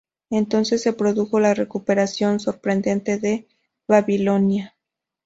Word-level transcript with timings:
Entonces 0.31 0.81
se 0.81 0.93
produjo 0.93 1.39
la 1.39 1.53
recuperación 1.53 2.39
sorprendente 2.39 3.19
de 3.19 3.47
Babilonia. 3.87 4.75